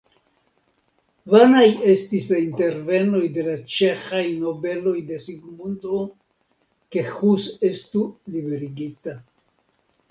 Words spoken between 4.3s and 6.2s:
nobeloj ĉe Sigmundo,